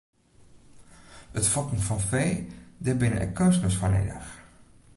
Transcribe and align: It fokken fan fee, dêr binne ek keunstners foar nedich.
It 1.37 1.45
fokken 1.53 1.85
fan 1.87 2.01
fee, 2.09 2.37
dêr 2.83 2.97
binne 2.99 3.19
ek 3.25 3.35
keunstners 3.37 3.77
foar 3.79 3.93
nedich. 3.95 4.31